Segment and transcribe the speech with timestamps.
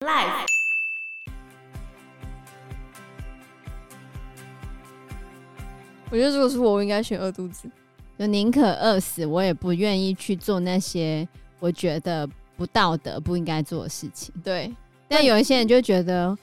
[0.00, 0.46] Life。
[6.10, 7.68] 我觉得如果是我，我应该选饿肚子，
[8.18, 11.26] 就宁可饿死，我也不愿意去做那些
[11.58, 14.32] 我觉得不道德、不应该做的事情。
[14.44, 14.74] 对，
[15.08, 16.36] 但有一些人就觉得。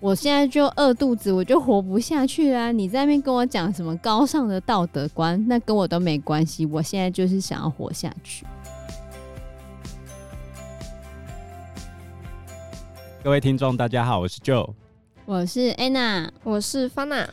[0.00, 2.72] 我现在就饿肚子，我就活不下去啦、啊！
[2.72, 6.66] 你在那边跟我讲什么高尚的道德观，那跟我都没关系。
[6.66, 8.44] 我现在就是想要活下去。
[13.24, 14.68] 各位听众，大家好，我是 Joe，
[15.26, 17.28] 我是 Anna，我是 Fana。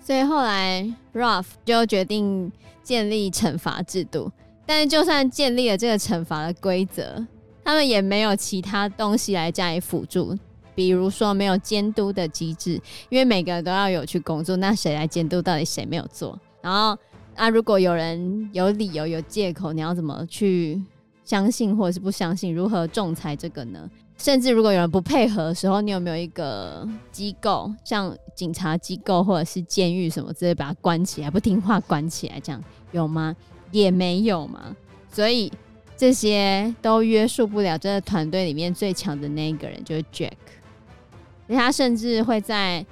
[0.00, 2.50] 所以后来 Ralph 就决定
[2.82, 4.32] 建立惩罚制度，
[4.66, 7.24] 但是就算建立了这个惩罚的规则，
[7.62, 10.36] 他们也没有其他东西来加以辅助。
[10.74, 12.72] 比如说没有监督的机制，
[13.10, 16.36] 因为每个人都要有去工作，那谁来监督到底谁没有做？
[16.60, 16.98] 然后
[17.36, 20.82] 啊，如果有人有理由、有借口，你要怎么去
[21.24, 22.54] 相信或者是不相信？
[22.54, 23.90] 如何仲裁这个呢？
[24.16, 33.34] 甚至如果有人不配合的时候，你有没有一个机构，像警察机构或者是监狱什么之类，把他关起来，不听话关起来，这样有吗？
[33.72, 34.76] 也没有嘛。
[35.10, 35.52] 所以
[35.96, 40.32] 这些都约束不了这个团队里面最强的那一个人，就是 Jack。
[41.48, 42.86] 他甚至会在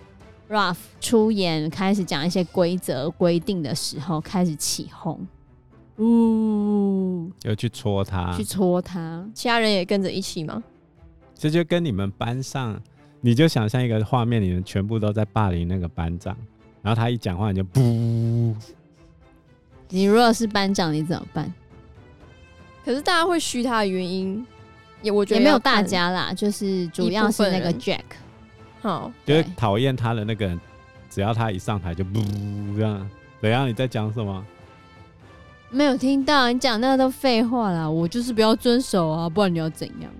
[0.49, 5.27] Ralph 出演开始讲一些规则规定的时候开始起哄，
[5.99, 10.63] 呜，要去戳他，去戳他，其他人也跟着一起吗？
[11.35, 12.81] 这就跟你们班上，
[13.21, 16.37] 你就想象一个画面，你们全部都在霸凌那个班长，
[16.81, 17.81] 然后他一讲话你就不。
[19.89, 21.53] 你如果是班长，你怎么办？
[22.85, 24.45] 可是大家会虚他的原因，
[25.03, 28.01] 也我觉得也没有大家啦，就是主要是那个 Jack。
[28.81, 30.61] 好，就是讨厌他的那个人，
[31.11, 32.21] 只要他一上台就不
[32.77, 33.09] 这样。
[33.41, 33.69] 怎样？
[33.69, 34.45] 你在讲什么？
[35.73, 37.89] 没有听到你讲那个都废话啦。
[37.89, 40.13] 我就是不要遵守啊，不然你要怎样？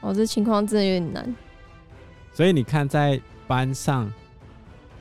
[0.00, 1.36] 哦，这情况真的有点难。
[2.32, 4.12] 所以你看，在班上，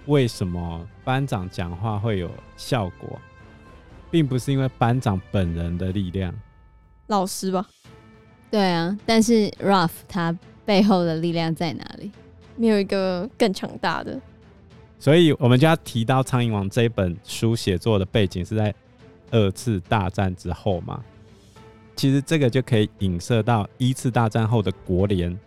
[0.06, 3.20] 为什么班长讲话会有效果，
[4.12, 6.34] 并不是因为班长本人的力量，
[7.08, 7.66] 老师吧？
[8.52, 12.12] 对啊，但是 Ralph 他背后的力量在哪里？
[12.58, 14.20] 没有一个更强大的，
[15.00, 18.76] 所以我们就要提到《苍蝇王》这一本书写作的背景是在
[19.32, 21.04] 二次大战之后嘛？
[21.96, 25.38] 其实这个就可以影射到一次大战后的国联、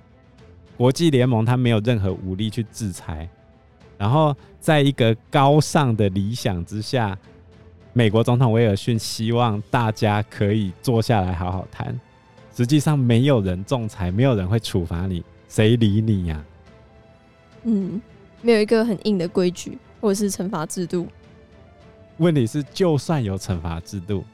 [0.76, 3.28] 国际联盟，它没有任何武力去制裁，
[3.96, 7.16] 然后在一个高尚的理想之下，
[7.92, 11.98] 美国总统威尔逊希望大家可以坐下来好好谈。
[12.54, 16.44] 实际上，没有人仲裁，没有人会处罚你，谁理你呀、
[17.64, 18.00] 嗯，
[18.42, 21.08] 没有一个很硬的规矩或者是惩罚制度。
[22.18, 24.24] 问题是，就算有惩罚制度，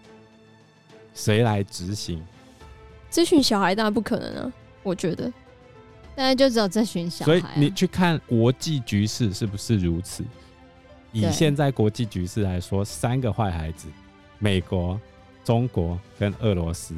[1.14, 2.22] 谁来执行？
[3.10, 4.52] 这群小孩当然不可能啊！
[4.82, 5.28] 我觉得，
[6.14, 7.40] 大概就只有这群小孩、啊。
[7.40, 10.24] 所以你去看国际局势是不是如此？
[11.12, 13.88] 以现在国际局势来说，三个坏孩子：
[14.38, 15.00] 美国、
[15.44, 16.94] 中国跟俄罗斯。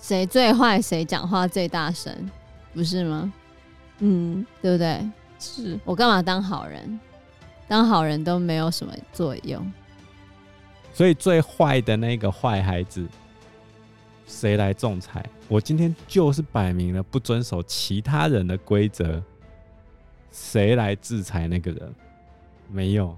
[0.00, 0.82] 谁最坏？
[0.82, 2.12] 谁讲话最大声？
[2.74, 3.32] 不是吗？
[4.00, 5.08] 嗯，对不对？
[5.38, 6.98] 是我干嘛当好人？
[7.68, 9.72] 当好人都没有什么作用。
[10.92, 13.06] 所以最坏的那个坏孩子，
[14.26, 15.24] 谁来仲裁？
[15.48, 19.22] 我今天就是摆明了不遵守其他人的规则，
[20.30, 21.94] 谁来制裁那个人？
[22.70, 23.16] 没有。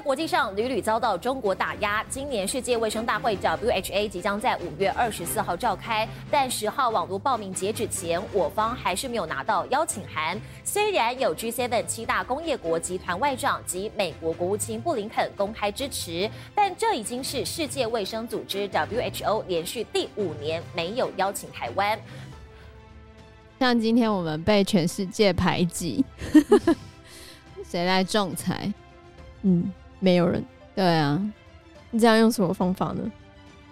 [0.00, 2.02] 在国际上屡屡遭到中国打压。
[2.04, 10.40] 今年世界卫生大会 （WHA） 即将在五月二十四号召开，但十号网络报名截止前，我方还是没有拿到邀请函。
[10.64, 22.00] 虽然有 G7 七大工业国集团外长及美国国务卿布林肯公开支持，但这已经是世界卫生组织 （WHO） 连续第五年没有邀请台湾。
[23.58, 26.02] 像今天我们被全世界排挤，
[27.68, 28.72] 谁来仲裁？
[29.42, 30.44] 嗯，没有人。
[30.74, 31.20] 对啊，
[31.90, 33.10] 你这样用什么方法呢？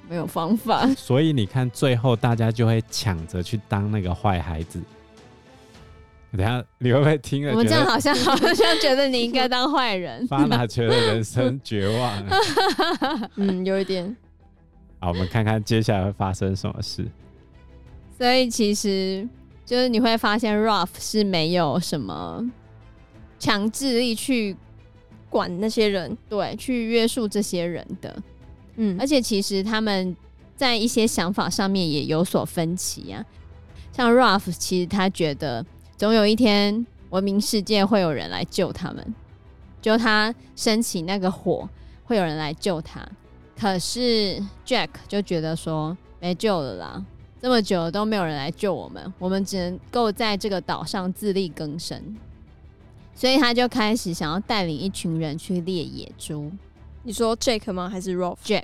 [0.09, 0.87] 没有方法。
[0.97, 4.81] 所以你看，最后大家就会抢着去当那个坏孩子。
[6.33, 7.53] 等下你会不会听了？
[7.53, 10.27] 我们这样好像好像觉得你应该当坏人。
[10.29, 12.23] 巴拿觉得人生绝望。
[13.37, 14.15] 嗯，有一点。
[15.01, 17.07] 好，我们看看接下来会发生什么事。
[18.19, 19.27] 所以其实
[19.65, 22.51] 就是你会发现，Ralph 是没有什么
[23.39, 24.57] 强制力去。
[25.31, 28.17] 管那些人，对，去约束这些人的，
[28.77, 30.17] 嗯，而且其实他们
[30.57, 33.25] 在一些想法上面也有所分歧啊。
[33.93, 35.65] 像 Ralph，其实他觉得
[35.97, 39.15] 总有一天文明世界会有人来救他们，
[39.83, 41.69] 就他升起那个火，
[42.05, 43.07] 会有人来救他。
[43.59, 47.05] 可是 Jack 就觉得说没救了啦，
[47.43, 52.17] 这么久都没有人来救我们，我们只能够在这个岛上自力更生。
[53.19, 56.49] 所以他就开始想要带领一群人去猎野猪。
[57.03, 57.89] 你说 Jake 吗？
[57.89, 58.63] 还是 Rolf？Jack。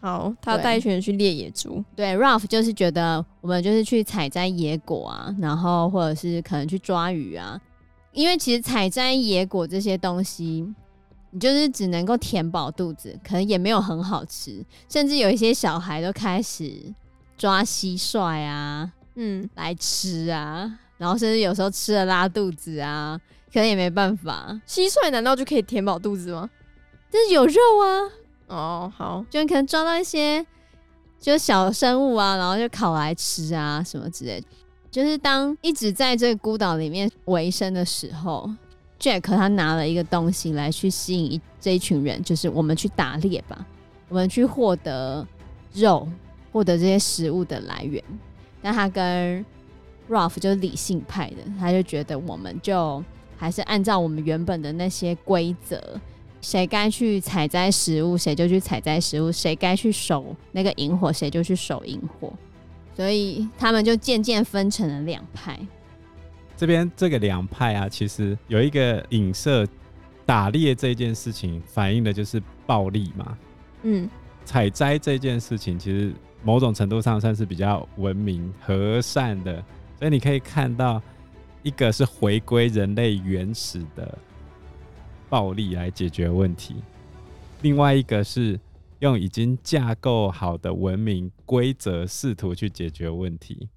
[0.00, 1.84] 好，他带一群人去猎野猪。
[1.94, 7.60] 对，Ralph 就是觉得我们就是去采摘野果啊，然后或者是可能去抓鱼啊。
[8.12, 10.66] 因为其实采摘野果这些东西，
[11.30, 16.72] 你就是只能够填饱肚子，可能也没有很好吃，甚至有一些小孩都开始
[17.36, 23.20] 抓蟋蟀啊，嗯，来吃啊，然后甚至有时候吃了拉肚子啊，
[23.52, 24.60] 可能也没办法。
[24.66, 26.48] 蟋蟀难道就可以填饱肚子吗？
[27.10, 28.10] 但是有肉啊。
[28.48, 30.44] 哦，好，就可能抓到一些
[31.20, 34.46] 就小生物啊，然后就烤来吃啊，什么之类的。
[34.90, 38.50] 就是当一直在这个孤岛里面维生的时候
[38.98, 43.66] ，Jack 他拿了一个东西来去吸引一这一群人，就是我们去打猎吧，
[44.08, 45.26] 我们去获得
[45.74, 46.08] 肉，
[46.52, 48.02] 获得这些食物的来源。
[48.62, 49.44] 但他跟
[50.08, 53.04] Ralph 就是理性派的，他就觉得我们就
[53.38, 55.80] 还是按照我们原本的那些规则，
[56.42, 62.32] 谁该去采摘食物，谁就去采摘食物；谁该去守那个萤火，谁就去守萤火。
[62.94, 65.56] 所以他们就渐渐分成了两派。
[66.56, 69.64] 这边这个两派啊，其实有一个影射，
[70.26, 73.38] 打猎这件事情反映的就是暴力嘛。
[73.84, 74.10] 嗯，
[74.44, 76.12] 采摘这件事情其实
[76.42, 79.64] 某种程度上算是比较文明和善的，
[79.96, 81.00] 所以你可以看到，
[81.62, 84.18] 一个是回归人类原始的
[85.28, 86.76] 暴力来解决问题，
[87.62, 88.58] 另外一个是。
[89.00, 93.68] 用已经架构好的文明规则试图去解决问题，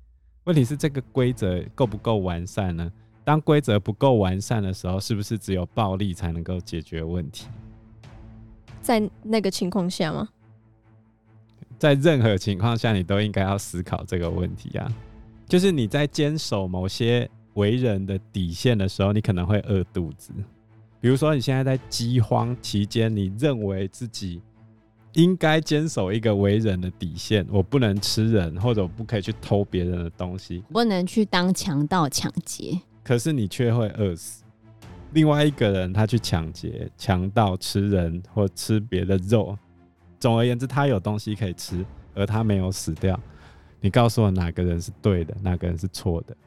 [0.45, 2.91] 问题是这个规则够不够完善呢？
[3.23, 7.45] 当规则不够完善的时候，是不是只有暴力才能够解决问题？
[8.81, 10.27] 在那个情况下吗？
[11.77, 14.91] 在任何情况下，你都应该要思考这个问题啊！
[15.47, 20.31] 就是你在坚守某些为人的底线的时候，你可能会饿肚子。
[20.99, 24.41] 比如说，你现在在饥荒期间，你认为自己
[25.13, 32.79] 应该坚守一个为人的底线，我不能吃人，或者我不可以去偷别人的东西，不能去当强盗抢劫。
[33.03, 34.43] 可是你却会饿死。
[35.13, 39.57] 另外一个人他去抢劫、强盗、吃人或吃别的肉，
[40.19, 41.83] 总而言之，他有东西可以吃，
[42.13, 43.19] 而他没有死掉。
[43.81, 46.37] 你告诉我哪个人是对的，哪个人是错的？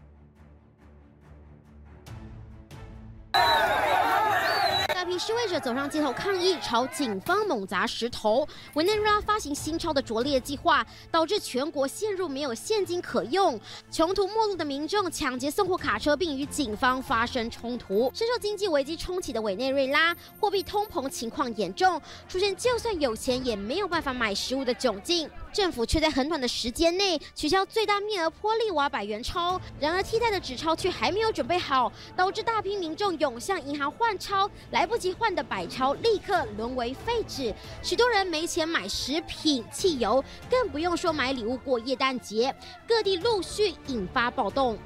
[5.19, 8.47] 示威者走上街头抗议，朝警方猛砸石头。
[8.75, 13.59] 委内瑞拉发行新钞的拙劣计划，导致全国陷入没有现金可用，
[13.91, 18.11] 穷途末路的民众抢劫送货卡车，并与警方发生冲突。
[18.15, 25.31] 深受经济危机冲击的委内瑞拉，货币通膨情况严重，出现就算有钱也没有办法买食物的窘境。
[25.53, 42.55] 政府却在很短的时间内取消最大面额波利瓦百元钞，然而替代的纸钞却还没有准备好，导致大批民众涌向银行换钞，来不及换的百超立刻沦为废纸，许多人没钱买食品、汽油，更不用说买礼物过耶诞节，
[42.87, 44.79] 各地陆续引发暴动。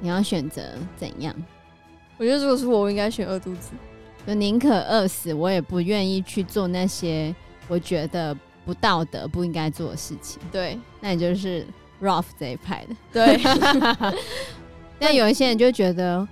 [0.00, 0.62] 你要选择
[0.96, 1.34] 怎样？
[2.18, 3.70] 我觉得如果是我，我应该选饿肚子，
[4.26, 7.34] 就宁可饿死，我也不愿意去做那些。
[7.68, 8.34] 我觉得
[8.64, 10.40] 不道德、不应该做的事情。
[10.50, 11.66] 对，那你就是
[12.00, 12.96] Rolf 这一派的。
[13.12, 13.38] 对。
[14.98, 16.26] 但有一些人就觉得，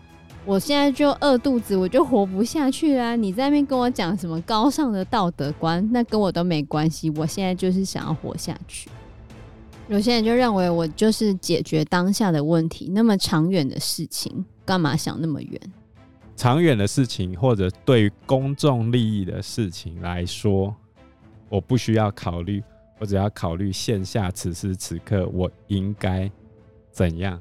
[0.47, 3.17] 我现在就饿肚子，我就活不下去啦。
[3.17, 7.11] 你在那边跟我讲什么高尚的道德观，那跟我都没关系。
[7.11, 8.88] 我现在就是想要活下去。
[9.88, 15.61] 有些人就认为，我就是解决当下的问题，那么长远的事情，干嘛想那么远？
[16.37, 20.73] 长远的事情，或者对于公众利益的事情来说。
[21.49, 22.61] 我不需要考虑，
[22.99, 26.29] 我只要考虑线下此时此刻我应该
[26.91, 27.41] 怎样。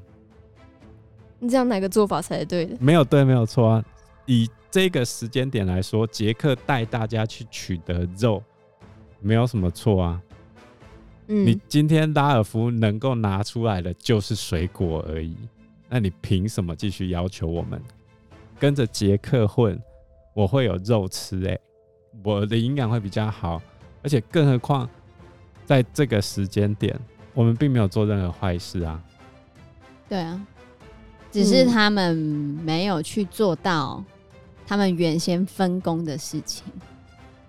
[1.46, 2.76] 你这样哪个做法才是对的？
[2.80, 3.84] 没有对，没有错啊。
[4.26, 8.42] 以这个时间点来说，杰克带大家去取得肉，
[9.20, 10.20] 没有什么错啊。
[11.28, 15.36] 嗯，你今天拉尔夫能够拿出来的就是水果而已，
[15.88, 17.80] 那你凭什么继续要求我们
[18.58, 19.80] 跟着杰克混？
[20.34, 21.60] 我会有肉吃欸，
[22.24, 23.62] 我的营养会比较好。
[24.02, 24.88] 而且，更何况，
[25.64, 26.98] 在这个时间点，
[27.34, 29.02] 我们并没有做任何坏事啊。
[30.08, 30.46] 对啊，
[31.36, 32.16] 只是他们
[32.64, 34.02] 没有去做到
[34.66, 36.64] 他们原先分工的事情。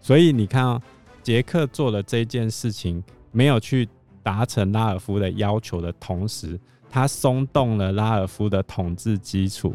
[0.02, 0.82] 所以你看哦，
[1.24, 3.88] 杰克做了这件事情，没有去
[4.22, 9.74] 达成拉尔夫的要求的同时，他松动了拉尔夫的统治基础。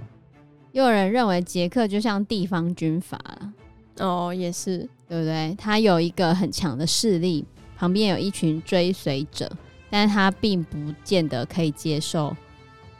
[0.72, 3.52] 又有人认为杰克就像地方军阀了。
[3.98, 4.88] 哦，也是。
[5.08, 5.54] 对不对？
[5.58, 7.44] 他有一个很强的势力，
[7.76, 9.46] 旁边有一群追随者，
[9.90, 12.34] 但是他并不见得可以接受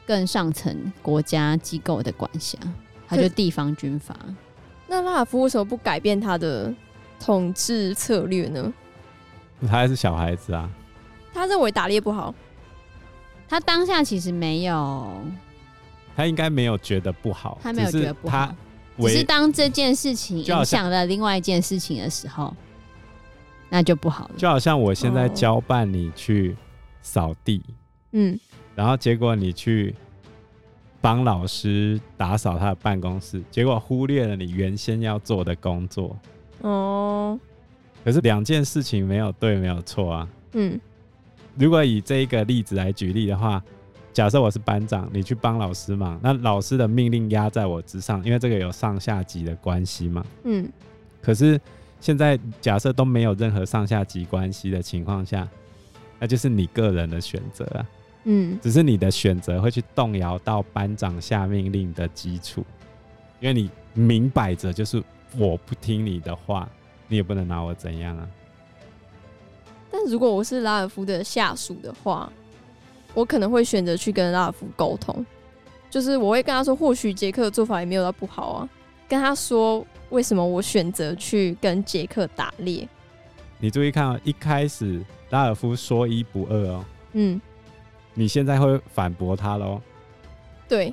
[0.06, 2.59] 更上层国家机构的管辖，
[3.06, 4.16] 他就地方军阀。
[4.87, 6.73] 那拉尔夫为什么不改变他的
[7.18, 8.73] 统治策略呢？
[9.62, 10.68] 他还是小孩子啊。
[11.32, 12.35] 他认为打猎不好。
[13.49, 15.14] 他当下其实没有，
[16.16, 18.54] 他应该没有觉得不好，他没有觉得不好。
[18.99, 22.54] 只是当这件事情影响了另外一件事情的时候，
[23.71, 24.35] 那就不好了。
[24.37, 26.56] 就好像我现在交办你去
[27.00, 27.62] 扫地，
[28.12, 28.38] 嗯，
[28.75, 29.95] 然后结果你去
[31.00, 36.17] 帮老师打扫他的办公室，结果忽略了你原先要做的工作。
[36.61, 37.38] 哦，
[38.05, 40.29] 可是两件事情没有对，没有错啊。
[40.52, 40.81] 嗯，
[41.57, 43.62] 如果以这一个例子来举例的话。
[44.14, 50.23] 假设我是班长，你去帮老师忙，那老师的命令压在我之上，因为这个有上下级的关系嘛。
[50.45, 50.71] 嗯。
[51.23, 51.59] 可是
[51.99, 55.49] 现在假设都没有任何上下级关系的情况下，
[56.19, 57.81] 那就是你个人的选择啊。
[58.25, 58.59] 嗯。
[58.62, 62.64] 只是你的选择会去动摇到班长下命令的基础，
[63.41, 65.02] 因为你明摆着就是
[65.37, 66.69] 我不听你的话，
[67.09, 68.29] 你也不能拿我怎样啊。
[69.91, 72.33] 但如果我是拉尔夫的下属的话。
[73.14, 75.26] 我可能会选择去跟拉尔夫沟通，
[75.91, 78.69] 就是我会跟他说，或许杰克的做法也没有到不好啊。
[79.07, 82.88] 跟他说为什么我选择去跟杰克打猎。
[83.59, 86.85] 你注意看哦，一开始拉尔夫说一不二哦。
[87.12, 87.38] 嗯。
[88.14, 89.81] 你现在会反驳他喽？
[90.69, 90.87] 对，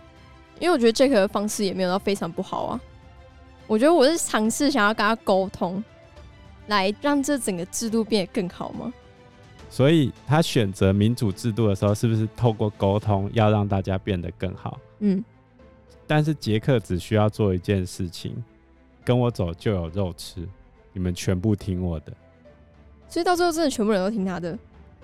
[0.59, 2.81] 因为我觉得杰克的方式也没有到非常不好啊。
[3.67, 5.83] 我觉得我是尝试想要跟他沟通，
[6.67, 8.91] 来让这整个制度变得更好吗？
[9.69, 14.79] 所以他选择民主制度的时候，是不是透过沟通要让大家变得更好？
[14.99, 15.23] 嗯。
[16.07, 18.43] 但是杰克只需要做一件事情，
[19.05, 20.47] 跟我走就有肉吃，
[20.91, 22.11] 你们全部听我的。
[23.07, 24.57] 所以到最后真的全部人都听他的？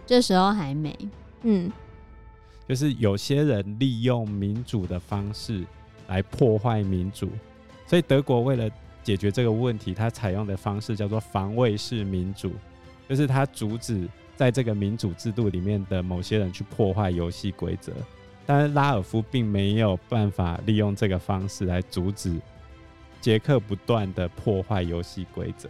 [0.07, 0.97] 这时候还没。
[1.43, 1.71] 嗯。
[2.67, 5.63] 就是有些人利用民主的方式
[6.07, 7.29] 来破坏民主，
[7.87, 8.69] 所以德国为了
[9.03, 12.51] 解决这个问题，他采用的方式叫做防卫式民主，
[13.07, 14.07] 就是他阻止。
[14.37, 17.93] 在这个民主制度里面的某些人去破坏游戏规则，
[18.45, 22.37] 但是拉尔夫并没有办法利用这个方式来阻止
[23.21, 25.69] 杰克不断的破坏游戏规则。